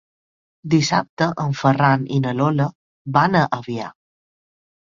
Dissabte 0.73 1.27
en 1.43 1.53
Ferran 1.59 2.09
i 2.17 2.19
na 2.25 2.35
Lola 2.41 2.67
van 3.21 3.41
a 3.43 3.47
Avià. 3.61 3.95